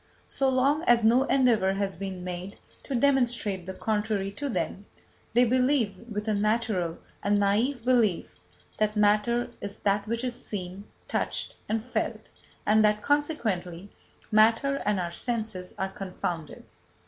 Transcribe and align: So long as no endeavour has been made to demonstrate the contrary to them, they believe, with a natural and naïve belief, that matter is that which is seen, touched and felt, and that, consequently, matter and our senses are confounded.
So 0.29 0.49
long 0.49 0.81
as 0.85 1.03
no 1.03 1.25
endeavour 1.25 1.73
has 1.73 1.95
been 1.95 2.23
made 2.23 2.57
to 2.85 2.95
demonstrate 2.95 3.67
the 3.67 3.75
contrary 3.75 4.31
to 4.31 4.49
them, 4.49 4.87
they 5.33 5.45
believe, 5.45 5.95
with 6.11 6.27
a 6.27 6.33
natural 6.33 6.97
and 7.21 7.37
naïve 7.37 7.85
belief, 7.85 8.33
that 8.79 8.95
matter 8.95 9.51
is 9.61 9.77
that 9.81 10.07
which 10.07 10.23
is 10.23 10.43
seen, 10.43 10.85
touched 11.07 11.55
and 11.69 11.85
felt, 11.85 12.29
and 12.65 12.83
that, 12.83 13.03
consequently, 13.03 13.91
matter 14.31 14.81
and 14.87 14.99
our 14.99 15.11
senses 15.11 15.75
are 15.77 15.89
confounded. 15.89 16.63